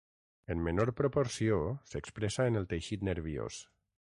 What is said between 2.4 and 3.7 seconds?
en el teixit nerviós.